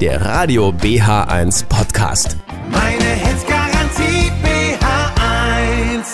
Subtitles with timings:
[0.00, 2.36] der Radio BH1 Podcast.
[2.70, 6.06] Meine Hits Garantie BH1.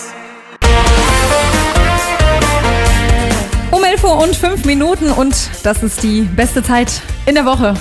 [3.70, 7.74] Um 11 Uhr und 5 Minuten und das ist die beste Zeit in der Woche.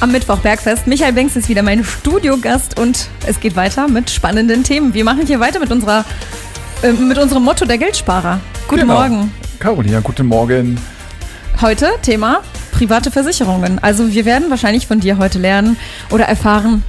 [0.00, 0.86] Am Mittwoch Bergfest.
[0.86, 4.92] Michael Banks ist wieder mein Studiogast und es geht weiter mit spannenden Themen.
[4.92, 6.04] Wir machen hier weiter mit unserer
[6.82, 8.38] äh, mit unserem Motto der Geldsparer.
[8.68, 8.94] Guten Genau.
[8.94, 9.32] Morgen.
[9.58, 10.78] Carolina, guten Morgen.
[11.60, 12.42] Heute Thema
[12.82, 13.78] private Versicherungen.
[13.78, 15.76] Also wir werden wahrscheinlich von dir heute lernen
[16.10, 16.82] oder erfahren,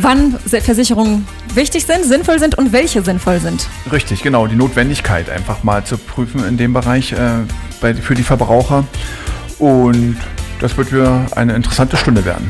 [0.00, 3.66] wann Versicherungen wichtig sind, sinnvoll sind und welche sinnvoll sind.
[3.90, 7.16] Richtig, genau, die Notwendigkeit einfach mal zu prüfen in dem Bereich äh,
[7.80, 8.84] bei, für die Verbraucher.
[9.58, 10.16] Und
[10.60, 12.46] das wird wieder eine interessante Stunde werden.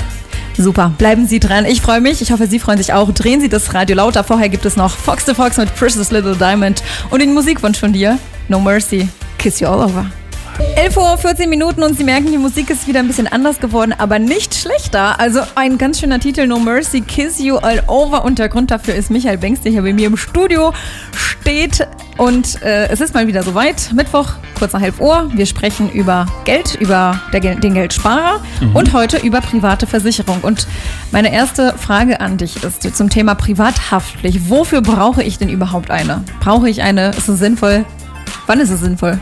[0.59, 1.65] Super, bleiben Sie dran.
[1.65, 2.21] Ich freue mich.
[2.21, 3.11] Ich hoffe, Sie freuen sich auch.
[3.13, 4.23] Drehen Sie das Radio lauter.
[4.23, 7.95] Vorher gibt es noch Fox the Fox mit Precious Little Diamond und den Musikwunsch von
[7.95, 8.19] dir,
[8.49, 10.11] No Mercy, Kiss You All Over.
[10.77, 13.95] 11 Uhr 14 Minuten und Sie merken, die Musik ist wieder ein bisschen anders geworden,
[13.97, 15.21] aber nicht schlechter.
[15.21, 18.25] Also ein ganz schöner Titel, No Mercy, Kiss You All Over.
[18.25, 20.73] Und der Grund dafür ist Michael Banks, der hier bei mir im Studio
[21.13, 21.87] steht.
[22.17, 23.93] Und äh, es ist mal wieder soweit.
[23.95, 25.31] Mittwoch, kurz nach 11 Uhr.
[25.35, 28.41] Wir sprechen über Geld, über der, den Geldsparer
[28.75, 30.41] und heute über private Versicherung.
[30.43, 30.67] Und
[31.13, 34.51] meine erste Frage an dich ist zum Thema Privathaftpflicht.
[34.51, 36.25] Wofür brauche ich denn überhaupt eine?
[36.41, 37.11] Brauche ich eine?
[37.11, 37.85] Ist es sinnvoll?
[38.47, 39.19] Wann ist es sinnvoll?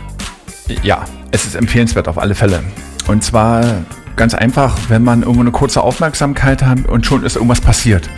[0.82, 2.62] Ja, es ist empfehlenswert auf alle Fälle.
[3.06, 3.64] Und zwar
[4.16, 8.08] ganz einfach, wenn man irgendwo eine kurze Aufmerksamkeit hat und schon ist irgendwas passiert.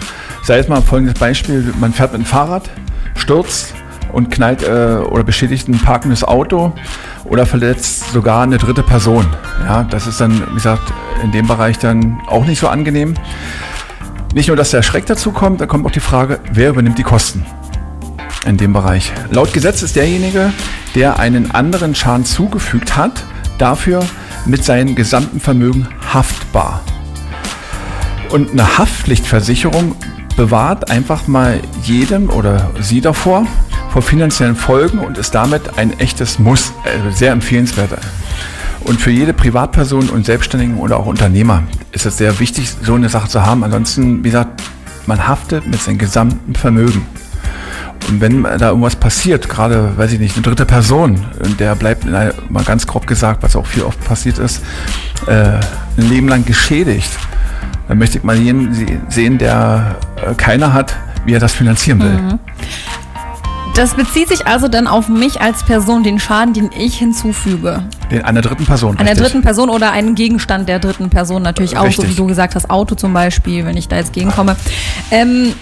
[0.43, 2.69] Sei es mal folgendes Beispiel, man fährt mit dem Fahrrad,
[3.15, 3.75] stürzt
[4.13, 6.73] und knallt äh, oder beschädigt ein parkendes Auto
[7.25, 9.27] oder verletzt sogar eine dritte Person.
[9.65, 13.15] Ja, das ist dann, wie gesagt, in dem Bereich dann auch nicht so angenehm.
[14.35, 17.03] Nicht nur, dass der Schreck dazu kommt, da kommt auch die Frage, wer übernimmt die
[17.03, 17.45] Kosten?
[18.47, 19.13] In dem Bereich.
[19.31, 20.53] Laut Gesetz ist derjenige,
[20.95, 23.25] der einen anderen Schaden zugefügt hat,
[23.59, 24.05] dafür
[24.47, 26.83] mit seinem gesamten Vermögen haftbar.
[28.31, 29.97] Und eine Haftpflichtversicherung
[30.37, 33.47] bewahrt einfach mal jedem oder sie davor
[33.91, 37.91] vor finanziellen Folgen und ist damit ein echtes Muss, also sehr empfehlenswert.
[38.85, 43.09] Und für jede Privatperson und Selbstständigen oder auch Unternehmer ist es sehr wichtig, so eine
[43.09, 43.65] Sache zu haben.
[43.65, 44.63] Ansonsten, wie gesagt,
[45.07, 47.05] man haftet mit seinem gesamten Vermögen.
[48.09, 51.25] Und wenn da irgendwas passiert, gerade, weiß ich nicht, eine dritte Person,
[51.59, 54.63] der bleibt, in einer- mal ganz grob gesagt, was auch viel oft passiert ist,
[55.27, 57.11] äh, ein Leben lang geschädigt,
[57.89, 59.97] dann möchte ich mal jeden se- sehen, der
[60.27, 62.39] äh, keiner hat, wie er das finanzieren will.
[63.75, 67.85] Das bezieht sich also dann auf mich als Person, den Schaden, den ich hinzufüge.
[68.11, 68.99] Den, einer dritten Person.
[68.99, 69.27] Einer richtig.
[69.29, 72.11] dritten Person oder einen Gegenstand der dritten Person natürlich auch, so Richtig.
[72.11, 74.57] wie du gesagt hast, Auto zum Beispiel, wenn ich da jetzt gegenkomme.
[75.13, 75.53] Ähm,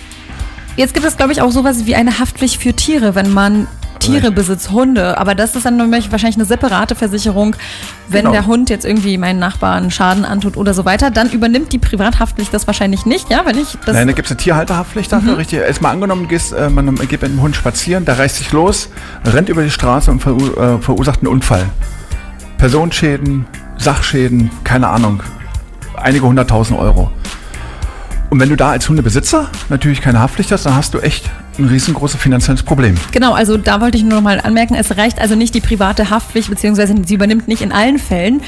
[0.78, 3.66] jetzt gibt es, glaube ich, auch sowas wie eine Haftpflicht für Tiere, wenn man
[3.98, 5.18] Tiere besitzt, Hunde.
[5.18, 7.56] Aber das ist dann wahrscheinlich eine separate Versicherung.
[8.08, 8.30] Wenn Genau.
[8.32, 12.54] der Hund jetzt irgendwie meinen Nachbarn Schaden antut oder so weiter, dann übernimmt die Privathaftpflicht
[12.54, 13.42] das wahrscheinlich nicht, ja?
[13.44, 15.38] Wenn ich das Nein, da gibt es eine Tierhalterhaftpflicht dafür, Mhm.
[15.38, 15.58] richtig.
[15.58, 18.52] Erst mal angenommen, du gehst, äh, man geht mit dem Hund spazieren, der reißt sich
[18.52, 18.88] los,
[19.24, 21.66] rennt über die Straße und verur äh, verursacht einen Unfall.
[22.56, 23.46] Personenschäden,
[23.78, 25.22] Sachschäden, keine Ahnung,
[25.96, 27.10] einige hunderttausend Euro.
[28.30, 31.64] Und wenn du da als Hundebesitzer natürlich keine Haftpflicht hast, dann hast du echt ein
[31.64, 32.94] riesengroßes finanzielles Problem.
[33.10, 36.10] Genau, also da wollte ich nur noch mal anmerken, es reicht also nicht die private
[36.10, 38.42] Haftpflicht, beziehungsweise sie übernimmt nicht in allen Fällen,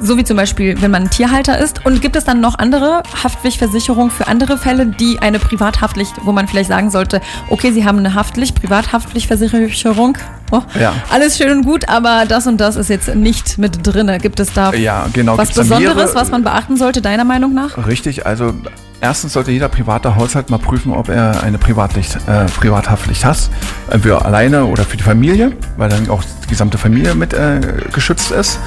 [0.00, 1.86] so wie zum Beispiel, wenn man Tierhalter ist.
[1.86, 6.48] Und gibt es dann noch andere Haftpflichtversicherungen für andere Fälle, die eine Privathaftpflicht, wo man
[6.48, 10.18] vielleicht sagen sollte, okay, sie haben eine Haftpflicht, Privathaftpflichtversicherung,
[10.50, 10.94] oh, Ja.
[11.10, 14.18] alles schön und gut, aber das und das ist jetzt nicht mit drinne.
[14.18, 15.38] Gibt es da Ja, genau.
[15.38, 17.86] was Besonderes, was man beachten sollte, deiner Meinung nach?
[17.86, 18.52] Richtig, also
[19.02, 23.50] erstens sollte jeder private Haushalt mal prüfen, ob er eine Privatlicht, äh, Privathaftpflicht hat.
[23.90, 27.60] Entweder alleine oder für die Familie, weil dann auch die gesamte Familie mit äh,
[27.92, 28.58] geschützt ist.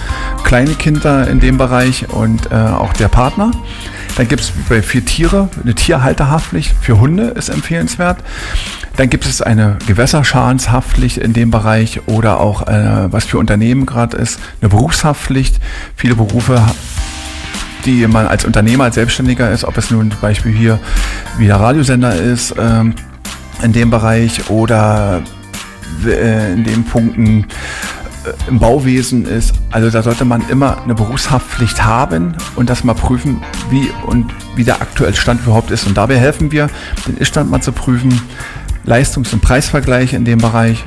[0.43, 3.51] Kleine Kinder in dem Bereich und äh, auch der Partner.
[4.17, 6.73] Dann gibt es bei vier Tiere eine Tierhalterhaftpflicht.
[6.81, 8.17] Für Hunde ist empfehlenswert.
[8.97, 14.17] Dann gibt es eine Gewässerschadenshaftpflicht in dem Bereich oder auch, äh, was für Unternehmen gerade
[14.17, 15.59] ist, eine Berufshaftpflicht.
[15.95, 16.61] Viele Berufe
[17.85, 20.79] die man als Unternehmer, als Selbstständiger ist, ob es nun zum Beispiel hier
[21.37, 22.95] wie der Radiosender ist, ähm,
[23.61, 25.21] in dem Bereich oder
[26.05, 27.45] äh, in den Punkten
[28.25, 29.53] äh, im Bauwesen ist.
[29.71, 34.63] Also da sollte man immer eine Berufshaftpflicht haben und das mal prüfen, wie und wie
[34.63, 35.87] der aktuelle Stand überhaupt ist.
[35.87, 36.69] Und dabei helfen wir,
[37.07, 38.21] den Ist-Stand mal zu prüfen,
[38.85, 40.83] Leistungs- und Preisvergleiche in dem Bereich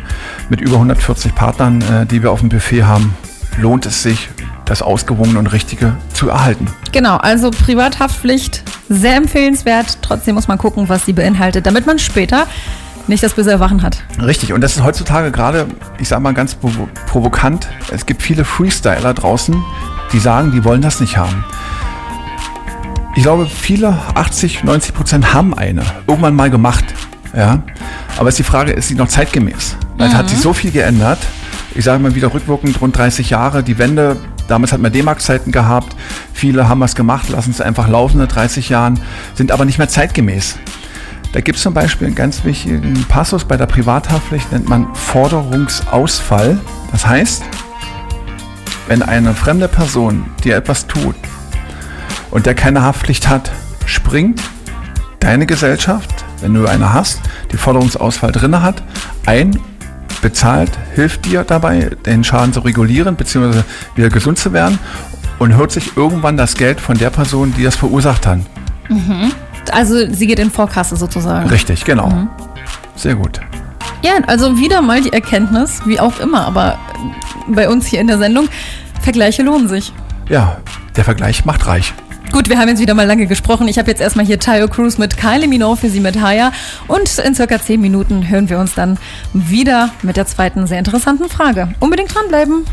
[0.50, 3.14] mit über 140 Partnern, äh, die wir auf dem Buffet haben,
[3.60, 4.28] lohnt es sich,
[4.68, 6.66] das Ausgewogene und Richtige zu erhalten.
[6.92, 9.98] Genau, also Privathaftpflicht, sehr empfehlenswert.
[10.02, 12.46] Trotzdem muss man gucken, was sie beinhaltet, damit man später
[13.06, 14.02] nicht das böse Erwachen hat.
[14.22, 15.66] Richtig, und das ist heutzutage gerade,
[15.98, 19.56] ich sag mal ganz provo provokant, es gibt viele Freestyler draußen,
[20.12, 21.44] die sagen, die wollen das nicht haben.
[23.16, 25.82] Ich glaube, viele, 80, 90 Prozent haben eine.
[26.06, 26.84] Irgendwann mal gemacht.
[27.36, 27.62] Ja.
[28.16, 29.76] Aber ist die Frage, ist sie noch zeitgemäß?
[29.96, 31.18] Weil es hat sich so viel geändert.
[31.74, 33.64] Ich sage mal wieder rückwirkend rund 30 Jahre.
[33.64, 34.16] Die Wende,
[34.48, 35.94] damals hat man D-Mark-Zeiten gehabt.
[36.32, 39.00] Viele haben was gemacht, lassen es einfach laufen seit 30 Jahren,
[39.34, 40.58] sind aber nicht mehr zeitgemäß.
[41.32, 46.58] Da gibt es zum Beispiel einen ganz wichtigen Passus bei der Privathaftpflicht, nennt man Forderungsausfall.
[46.90, 47.44] Das heißt,
[48.88, 51.16] wenn eine fremde Person dir etwas tut
[52.30, 53.50] und der keine Haftpflicht hat,
[53.84, 54.40] springt
[55.20, 57.20] deine Gesellschaft, wenn du eine hast,
[57.52, 58.82] die Forderungsausfall drinne hat,
[59.26, 59.60] ein,
[60.20, 63.62] bezahlt, hilft dir dabei, den Schaden zu regulieren bzw.
[63.94, 64.78] wieder gesund zu werden
[65.38, 68.40] und hört sich irgendwann das Geld von der Person, die das verursacht hat.
[69.70, 71.48] Also sie geht in Vorkasse sozusagen.
[71.48, 72.28] Richtig, genau.
[72.96, 73.40] Sehr gut.
[74.02, 76.78] Ja, also wieder mal die Erkenntnis, wie auch immer, aber
[77.48, 78.48] bei uns hier in der Sendung,
[79.00, 79.92] Vergleiche lohnen sich.
[80.28, 80.58] Ja,
[80.96, 81.94] der Vergleich macht reich.
[82.30, 83.68] Gut, wir haben jetzt wieder mal lange gesprochen.
[83.68, 86.52] Ich habe jetzt erstmal hier Tayo Cruz mit Kylie Minogue für Sie mit Haya.
[86.86, 88.98] Und in circa 10 Minuten hören wir uns dann
[89.32, 91.68] wieder mit der zweiten sehr interessanten Frage.
[91.80, 92.66] Unbedingt dranbleiben.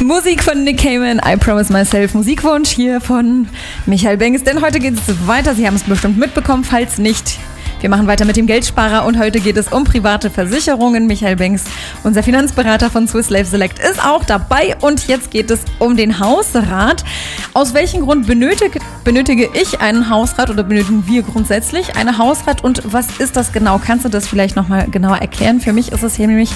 [0.00, 3.48] Musik von Nick Cayman, I Promise Myself, Musikwunsch hier von
[3.86, 4.44] Michael Benges.
[4.44, 7.38] Denn heute geht es weiter, Sie haben es bestimmt mitbekommen, falls nicht.
[7.80, 11.06] Wir machen weiter mit dem Geldsparer und heute geht es um private Versicherungen.
[11.06, 11.62] Michael Bengs,
[12.02, 16.18] unser Finanzberater von Swiss Life Select, ist auch dabei und jetzt geht es um den
[16.18, 17.04] Hausrat.
[17.54, 22.82] Aus welchem Grund benötige, benötige ich einen Hausrat oder benötigen wir grundsätzlich einen Hausrat und
[22.92, 23.78] was ist das genau?
[23.78, 25.60] Kannst du das vielleicht nochmal genauer erklären?
[25.60, 26.50] Für mich ist es hier nämlich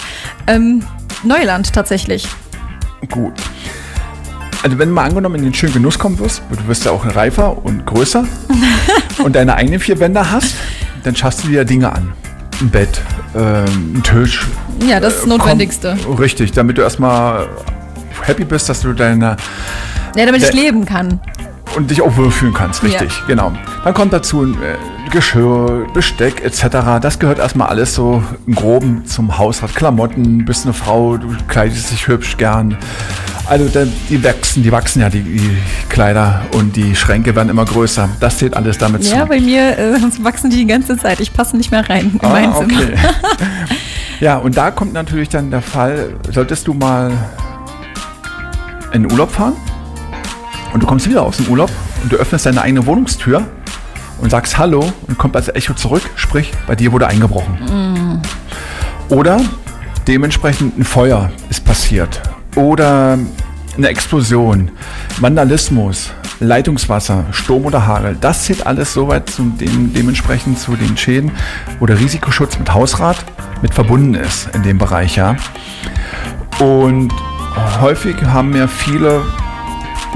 [0.48, 0.84] ähm,
[1.22, 2.26] Neuland tatsächlich.
[3.08, 3.34] Gut.
[4.64, 7.04] Also wenn du mal angenommen in den schönen Genuss kommen wirst, du wirst ja auch
[7.04, 8.24] reifer und größer
[9.24, 10.54] und deine eigenen vier Wände hast,
[11.04, 12.12] dann schaffst du dir Dinge an.
[12.60, 13.00] Ein Bett,
[13.34, 14.46] ähm, ein Tisch.
[14.86, 15.96] Ja, das ist das Notwendigste.
[16.04, 17.48] Komm, richtig, damit du erstmal
[18.22, 19.36] happy bist, dass du deine
[20.16, 21.20] Ja, damit ich Der- leben kann.
[21.76, 23.26] und dich auch wohlfühlen kannst, richtig, Ja.
[23.26, 23.52] genau.
[23.82, 27.00] Dann kommt dazu äh, Geschirr, Besteck etc.
[27.00, 29.74] Das gehört erstmal alles so im Groben zum Haushalt.
[29.74, 32.76] Klamotten, bist eine Frau, du kleidest dich hübsch gern.
[33.46, 33.68] Also
[34.08, 35.56] die wachsen, die wachsen ja, die, die
[35.88, 38.08] Kleider und die Schränke werden immer größer.
[38.20, 39.14] Das zählt alles damit zu.
[39.14, 41.20] Ja, bei mir äh, wachsen die die ganze Zeit.
[41.20, 42.78] Ich passe nicht mehr rein in mein Ah, Zimmer.
[42.80, 42.94] okay.
[44.20, 47.10] ja, und da kommt natürlich dann der Fall, solltest du mal
[48.92, 49.54] in den Urlaub fahren
[50.72, 51.70] und du kommst wieder aus dem Urlaub
[52.02, 53.42] und du öffnest deine eigene Wohnungstür
[54.20, 58.22] und sagst Hallo und kommt als Echo zurück, sprich, bei dir wurde eingebrochen.
[59.08, 59.40] Oder
[60.06, 62.22] dementsprechend ein Feuer ist passiert.
[62.56, 63.18] Oder
[63.76, 64.70] eine Explosion,
[65.20, 68.16] Vandalismus, Leitungswasser, Sturm oder Hagel.
[68.20, 71.30] Das zählt alles soweit zu dem, dementsprechend zu den Schäden,
[71.78, 73.24] wo der Risikoschutz mit Hausrat
[73.62, 75.36] mit verbunden ist in dem Bereich, ja.
[76.58, 77.12] Und
[77.80, 79.22] häufig haben ja viele,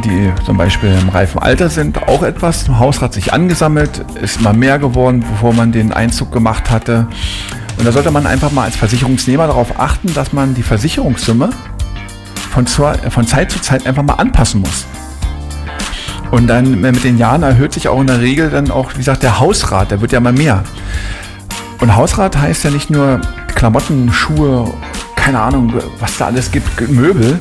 [0.04, 4.52] die zum Beispiel im reifen Alter sind, auch etwas zum Hausrat sich angesammelt, ist immer
[4.52, 7.06] mehr geworden, bevor man den Einzug gemacht hatte.
[7.78, 11.50] Und da sollte man einfach mal als Versicherungsnehmer darauf achten, dass man die Versicherungssumme
[12.56, 14.86] von, zur, von Zeit zu Zeit einfach mal anpassen muss.
[16.30, 19.22] Und dann mit den Jahren erhöht sich auch in der Regel dann auch, wie gesagt,
[19.22, 20.64] der Hausrat, der wird ja mal mehr.
[21.80, 23.20] Und Hausrat heißt ja nicht nur
[23.54, 24.72] Klamotten, Schuhe,
[25.16, 27.38] keine Ahnung, was da alles gibt, Möbel,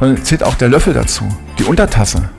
[0.00, 1.28] sondern zählt auch der Löffel dazu,
[1.58, 2.30] die Untertasse,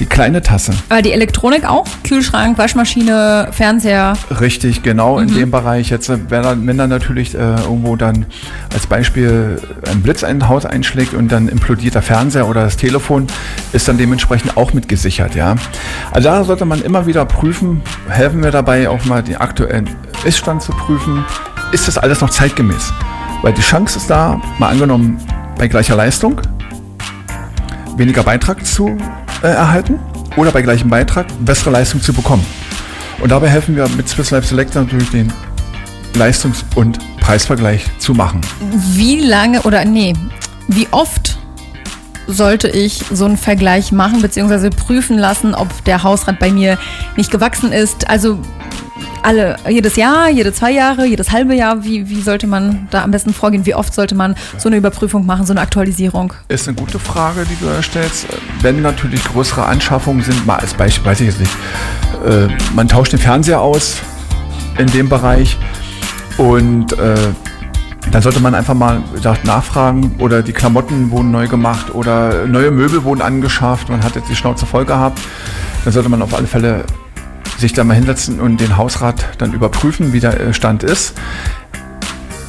[0.00, 0.72] die kleine Tasse.
[0.88, 1.86] Aber die Elektronik auch?
[2.04, 4.14] Kühlschrank, Waschmaschine, Fernseher.
[4.40, 5.90] Richtig, genau in dem Bereich.
[5.90, 8.26] Jetzt, wenn dann, wenn dann natürlich äh, irgendwo dann
[8.72, 12.76] als Beispiel ein Blitz in ein Haus einschlägt und dann implodiert der Fernseher oder das
[12.76, 13.26] Telefon,
[13.72, 15.56] ist dann dementsprechend auch mit gesichert, ja.
[16.12, 19.88] Also da sollte man immer wieder prüfen, helfen wir dabei auch mal den aktuellen
[20.24, 21.24] Iststand zu prüfen.
[21.72, 22.92] Ist das alles noch zeitgemäß?
[23.42, 25.18] Weil die Chance ist da, mal angenommen,
[25.58, 26.40] bei gleicher Leistung
[27.98, 28.96] weniger Beitrag zu
[29.42, 29.98] äh, erhalten
[30.36, 32.44] oder bei gleichem Beitrag bessere Leistung zu bekommen.
[33.20, 35.32] Und dabei helfen wir mit Swiss Life Select natürlich den
[36.14, 38.40] Leistungs- und Preisvergleich zu machen.
[38.92, 40.14] Wie lange oder nee,
[40.68, 41.38] wie oft
[42.26, 46.78] sollte ich so einen Vergleich machen, beziehungsweise prüfen lassen, ob der Hausrat bei mir
[47.16, 48.08] nicht gewachsen ist?
[48.08, 48.38] Also
[49.22, 53.10] alle, jedes Jahr, jede zwei Jahre, jedes halbe Jahr, wie, wie sollte man da am
[53.10, 53.66] besten vorgehen?
[53.66, 56.32] Wie oft sollte man so eine Überprüfung machen, so eine Aktualisierung?
[56.48, 58.26] Ist eine gute Frage, die du da stellst.
[58.62, 61.52] Wenn natürlich größere Anschaffungen sind, mal als Beispiel, weiß ich jetzt nicht,
[62.26, 63.96] äh, man tauscht den Fernseher aus
[64.78, 65.56] in dem Bereich
[66.36, 67.14] und äh,
[68.12, 72.70] dann sollte man einfach mal gesagt, nachfragen oder die Klamotten wurden neu gemacht oder neue
[72.70, 75.20] Möbel wurden angeschafft, man hat jetzt die Schnauze voll gehabt.
[75.84, 76.84] Dann sollte man auf alle Fälle
[77.58, 81.14] sich da mal hinsetzen und den Hausrat dann überprüfen, wie der äh, Stand ist.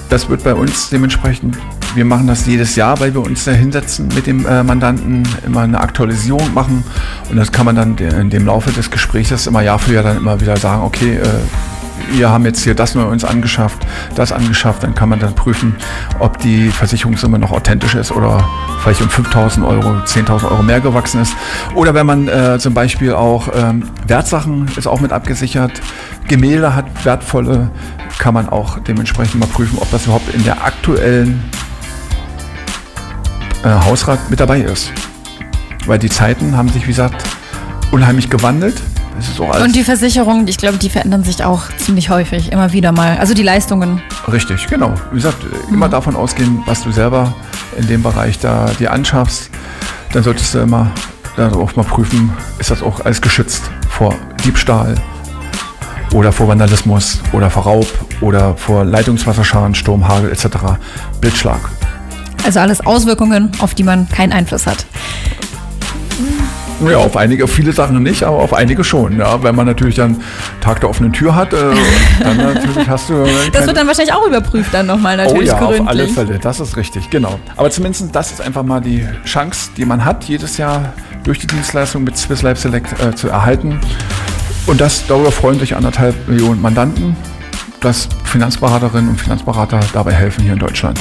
[0.10, 1.58] Das wird bei uns dementsprechend
[1.96, 5.62] wir machen das jedes Jahr, weil wir uns da hinsetzen mit dem äh, Mandanten, immer
[5.62, 6.84] eine Aktualisierung machen.
[7.30, 10.18] Und das kann man dann in dem Laufe des Gesprächs immer Jahr für Jahr dann
[10.18, 11.26] immer wieder sagen, okay, äh,
[12.12, 15.76] wir haben jetzt hier das neu uns angeschafft, das angeschafft, dann kann man dann prüfen,
[16.20, 18.44] ob die Versicherungssumme noch authentisch ist oder
[18.82, 21.34] vielleicht um 5.000 Euro, 10.000 Euro mehr gewachsen ist.
[21.76, 25.72] Oder wenn man äh, zum Beispiel auch ähm, Wertsachen ist auch mit abgesichert,
[26.28, 27.72] Gemälde hat wertvolle,
[28.20, 31.44] kann man auch dementsprechend mal prüfen, ob das überhaupt in der aktuellen
[33.64, 34.92] äh, Hausrat mit dabei ist.
[35.86, 37.24] Weil die Zeiten haben sich, wie gesagt,
[37.92, 38.82] unheimlich gewandelt.
[39.20, 42.52] Es ist auch alles Und die Versicherungen, ich glaube, die verändern sich auch ziemlich häufig,
[42.52, 43.18] immer wieder mal.
[43.18, 44.02] Also die Leistungen.
[44.32, 44.94] Richtig, genau.
[45.12, 45.38] Wie gesagt,
[45.70, 47.34] immer davon ausgehen, was du selber
[47.78, 49.50] in dem Bereich da dir anschaffst.
[50.14, 50.92] Dann solltest du immer
[51.36, 54.96] dann auch mal prüfen, ist das auch alles geschützt vor Diebstahl
[56.14, 57.88] oder vor Vandalismus oder vor Raub
[58.22, 60.48] oder vor Leitungswasserschaden, Sturm, Hagel etc.
[61.22, 61.60] Blitzschlag.
[62.44, 64.86] Also alles Auswirkungen, auf die man keinen Einfluss hat.
[66.88, 69.18] Ja, auf einige, auf viele Sachen nicht, aber auf einige schon.
[69.18, 70.18] Ja, wenn man natürlich dann
[70.62, 71.58] Tag der offenen Tür hat, äh,
[72.22, 73.24] dann natürlich hast du.
[73.24, 75.82] Das keine- wird dann wahrscheinlich auch überprüft dann nochmal natürlich oh ja, gründlich.
[75.82, 77.40] auf alle Fälle, das ist richtig, genau.
[77.58, 80.94] Aber zumindest das ist einfach mal die Chance, die man hat, jedes Jahr
[81.24, 83.80] durch die Dienstleistung mit Swiss Life Select äh, zu erhalten.
[84.68, 87.16] Und das, darüber freuen sich anderthalb Millionen Mandanten,
[87.82, 91.00] dass Finanzberaterinnen und Finanzberater dabei helfen hier in Deutschland.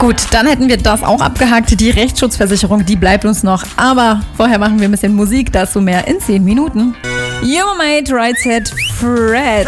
[0.00, 1.78] Gut, dann hätten wir das auch abgehakt.
[1.78, 3.62] Die Rechtsschutzversicherung, die bleibt uns noch.
[3.76, 6.96] Aber vorher machen wir ein bisschen Musik, dazu mehr in 10 Minuten.
[7.42, 9.66] Your Mate Right Set Fred.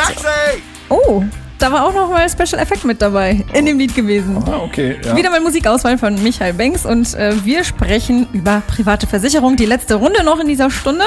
[0.88, 1.22] Oh,
[1.58, 4.42] da war auch noch mal Special Effect mit dabei in dem Lied gewesen.
[4.46, 4.96] Ah, okay.
[5.04, 5.14] Ja.
[5.14, 9.56] Wieder mal Musikauswahl von Michael Banks und äh, wir sprechen über private Versicherung.
[9.56, 11.04] Die letzte Runde noch in dieser Stunde.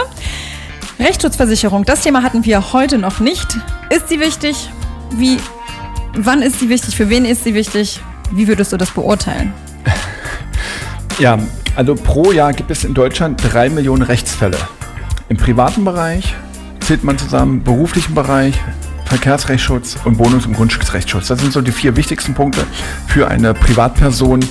[0.99, 3.57] Rechtsschutzversicherung, das Thema hatten wir heute noch nicht.
[3.89, 4.69] Ist sie wichtig?
[5.13, 5.39] Wie,
[6.13, 6.95] wann ist sie wichtig?
[6.95, 8.01] Für wen ist sie wichtig?
[8.31, 9.53] Wie würdest du das beurteilen?
[11.17, 11.39] Ja,
[11.77, 14.57] also pro Jahr gibt es in Deutschland drei Millionen Rechtsfälle.
[15.29, 16.35] Im privaten Bereich
[16.81, 18.53] zählt man zusammen beruflichen Bereich,
[19.05, 21.27] Verkehrsrechtsschutz und Wohnungs- und Grundstücksrechtsschutz.
[21.27, 22.65] Das sind so die vier wichtigsten Punkte
[23.07, 24.41] für eine Privatperson,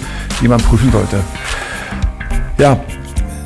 [0.40, 1.20] die man prüfen sollte.
[2.56, 2.80] Ja,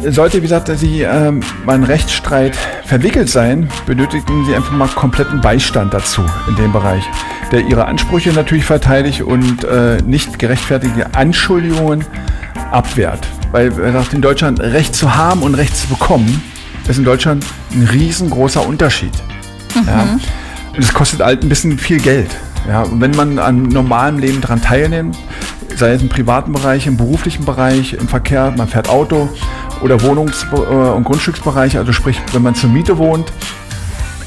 [0.06, 5.40] sollte, wie gesagt, Sie ähm, mal in Rechtsstreit verwickelt sein, benötigen Sie einfach mal kompletten
[5.40, 7.02] Beistand dazu in dem Bereich,
[7.50, 12.04] der Ihre Ansprüche natürlich verteidigt und äh, nicht gerechtfertigte Anschuldigungen
[12.70, 13.26] abwehrt.
[13.52, 16.42] Weil, gesagt, in Deutschland Recht zu haben und Recht zu bekommen,
[16.88, 19.12] ist in Deutschland ein riesengroßer Unterschied.
[19.86, 20.18] Ja?
[20.74, 22.30] Und es kostet halt ein bisschen viel Geld.
[22.68, 22.82] Ja?
[22.82, 25.16] Und wenn man an normalem Leben daran teilnimmt,
[25.76, 29.28] sei es im privaten Bereich, im beruflichen Bereich, im Verkehr, man fährt Auto
[29.82, 33.32] oder Wohnungs- äh, und Grundstücksbereich, also sprich, wenn man zur Miete wohnt,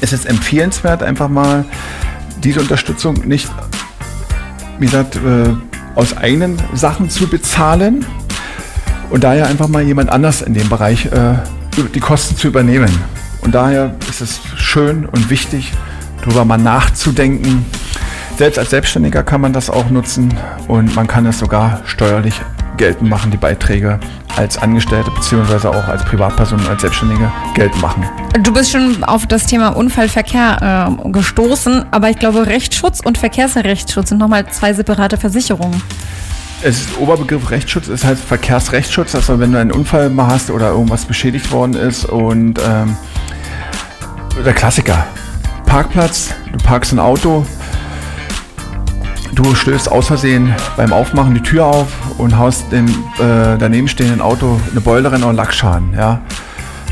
[0.00, 1.64] ist es empfehlenswert, einfach mal
[2.42, 3.48] diese Unterstützung nicht,
[4.78, 5.54] wie gesagt, äh,
[5.94, 8.04] aus eigenen Sachen zu bezahlen
[9.10, 11.34] und daher einfach mal jemand anders in dem Bereich äh,
[11.94, 12.90] die Kosten zu übernehmen.
[13.42, 15.72] Und daher ist es schön und wichtig,
[16.20, 17.64] darüber mal nachzudenken.
[18.36, 20.32] Selbst als Selbstständiger kann man das auch nutzen
[20.68, 22.40] und man kann es sogar steuerlich
[22.76, 24.00] geltend machen, die Beiträge
[24.36, 25.68] als Angestellte bzw.
[25.68, 28.04] auch als Privatperson als Selbstständige geltend machen.
[28.42, 34.08] Du bist schon auf das Thema Unfallverkehr äh, gestoßen, aber ich glaube, Rechtsschutz und Verkehrsrechtsschutz
[34.10, 35.82] sind nochmal zwei separate Versicherungen.
[36.64, 40.70] Es ist Oberbegriff Rechtsschutz, es heißt Verkehrsrechtsschutz, also wenn du einen Unfall mal hast oder
[40.70, 42.96] irgendwas beschädigt worden ist und ähm,
[44.44, 45.06] der Klassiker,
[45.66, 47.44] Parkplatz, du parkst ein Auto,
[49.34, 54.20] du stößt aus Versehen beim Aufmachen die Tür auf und haust dem äh, daneben stehenden
[54.20, 56.20] Auto eine Beule rein oder Lackschaden, ja.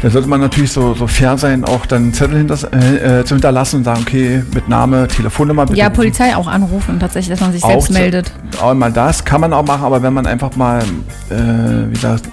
[0.02, 3.24] Da sollte man natürlich so, so fair sein, auch dann einen Zettel hinter, äh, äh,
[3.26, 7.40] zu hinterlassen und sagen, okay, mit Name, Telefonnummer, bitte Ja, Polizei auch anrufen, tatsächlich, dass
[7.40, 8.32] man sich auch selbst zu- meldet.
[8.62, 10.78] Auch mal das kann man auch machen, aber wenn man einfach mal,
[11.28, 11.34] äh,
[11.88, 12.30] wie gesagt,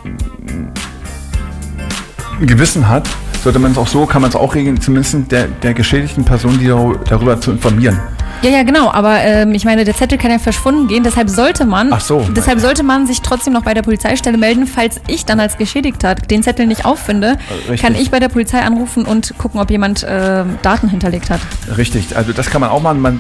[2.40, 3.10] ein Gewissen hat,
[3.44, 6.58] sollte man es auch so, kann man es auch regeln, zumindest der, der geschädigten Person,
[6.60, 8.00] die dar- darüber zu informieren.
[8.44, 11.66] Ja, ja, genau, aber ähm, ich meine, der Zettel kann ja verschwunden gehen, deshalb sollte
[11.66, 12.26] man, Ach so.
[12.36, 16.14] deshalb sollte man sich trotzdem noch bei der Polizeistelle melden, falls ich dann als Geschädigter
[16.16, 17.82] den Zettel nicht auffinde, Äh, richtig.
[17.82, 21.40] kann ich bei der Polizei anrufen und gucken, ob jemand äh, Daten hinterlegt hat.
[21.78, 23.02] Richtig, also das kann man auch machen.
[23.02, 23.20] Man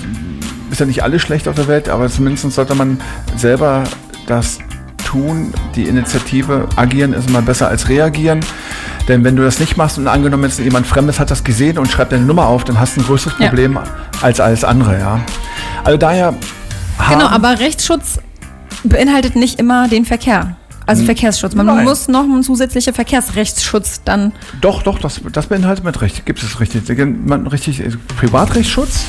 [0.69, 2.99] ist ja nicht alles schlecht auf der Welt, aber zumindest sollte man
[3.37, 3.85] selber
[4.27, 4.59] das
[5.03, 5.51] tun.
[5.75, 8.41] Die Initiative agieren ist immer besser als reagieren.
[9.07, 11.89] Denn wenn du das nicht machst und angenommen jetzt jemand Fremdes hat das gesehen und
[11.89, 13.47] schreibt deine Nummer auf, dann hast du ein größeres Ja.
[13.47, 13.79] Problem
[14.21, 15.19] als alles andere, ja.
[15.83, 16.33] Also daher
[17.09, 18.19] Genau, aber Rechtsschutz
[18.83, 20.55] beinhaltet nicht immer den Verkehr.
[20.85, 21.53] Also Verkehrsschutz.
[21.53, 21.75] Man Hm.
[21.75, 21.85] Nein.
[21.85, 24.31] muss noch einen zusätzlichen Verkehrsrechtsschutz dann.
[24.61, 26.25] Doch, doch, das, das beinhaltet mit Recht.
[26.25, 26.83] Gibt es richtig.
[27.27, 29.03] Man, richtig äh, Privatrechtsschutz,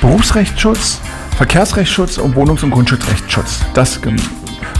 [0.00, 0.98] Berufsrechtsschutz,
[1.36, 3.60] Verkehrsrechtsschutz und Wohnungs- und Grundstücksrechtsschutz.
[3.74, 4.00] Das,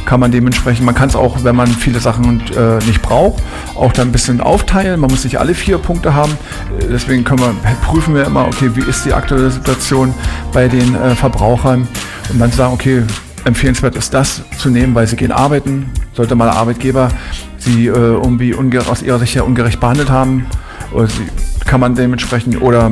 [0.06, 3.42] kann man dementsprechend, man kann es auch, wenn man viele Sachen äh, nicht braucht,
[3.74, 5.00] auch dann ein bisschen aufteilen.
[5.00, 6.32] Man muss nicht alle vier Punkte haben.
[6.80, 10.14] Äh, deswegen können wir, prüfen wir immer, okay, wie ist die aktuelle Situation
[10.52, 11.86] bei den äh, Verbrauchern
[12.30, 13.02] und dann sagen, okay,
[13.44, 15.90] empfehlenswert ist das zu nehmen, weil sie gehen arbeiten.
[16.14, 17.10] Sollte mal der Arbeitgeber
[17.58, 20.46] sie äh, irgendwie aus ihrer Sicht her ungerecht behandelt haben,
[20.92, 21.26] oder sie,
[21.64, 22.90] kann man dementsprechend oder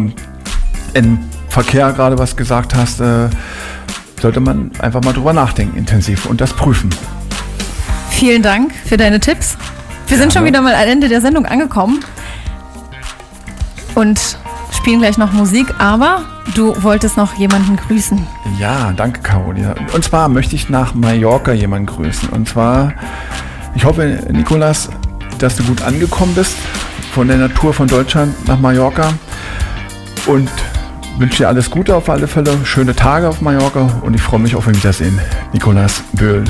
[0.94, 1.18] im
[1.48, 3.28] Verkehr gerade was gesagt hast, äh,
[4.24, 6.88] sollte man einfach mal drüber nachdenken, intensiv und das prüfen.
[8.08, 9.58] Vielen Dank für deine Tipps.
[10.08, 12.02] Wir sind schon wieder mal am Ende der Sendung angekommen
[13.94, 14.18] und
[14.72, 16.22] spielen gleich noch Musik, aber
[16.54, 18.26] du wolltest noch jemanden grüßen.
[18.58, 19.74] Ja, danke Carolia.
[19.92, 22.30] Und zwar möchte ich nach Mallorca jemanden grüßen.
[22.30, 22.94] Und zwar,
[23.74, 24.88] ich hoffe, Nikolas,
[25.38, 26.56] dass du gut angekommen bist
[27.12, 29.12] von der Natur von Deutschland nach Mallorca.
[30.26, 30.48] Und
[31.18, 34.54] wünsche dir alles Gute auf alle Fälle, schöne Tage auf Mallorca und ich freue mich
[34.54, 35.18] auf ein Wiedersehen.
[35.52, 36.44] Nikolas Böhl.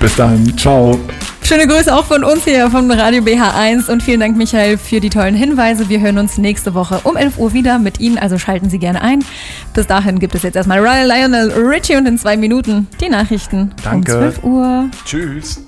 [0.00, 0.98] Bis dann, ciao.
[1.42, 5.08] Schöne Grüße auch von uns hier vom Radio BH1 und vielen Dank, Michael, für die
[5.08, 5.88] tollen Hinweise.
[5.88, 9.00] Wir hören uns nächste Woche um 11 Uhr wieder mit Ihnen, also schalten Sie gerne
[9.00, 9.24] ein.
[9.72, 14.14] Bis dahin gibt es jetzt erstmal Lionel Richie und in zwei Minuten die Nachrichten Danke.
[14.14, 14.90] um 12 Uhr.
[15.04, 15.67] Tschüss.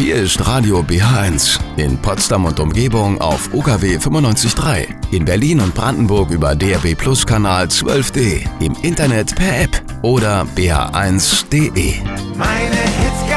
[0.00, 6.30] Hier ist Radio BH1 in Potsdam und Umgebung auf UKW 95.3, in Berlin und Brandenburg
[6.30, 11.96] über DRB Plus Kanal 12D, im Internet per App oder bh1.de.
[12.34, 13.30] Meine Hits